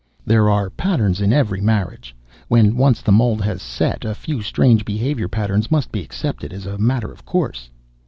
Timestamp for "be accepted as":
5.91-6.65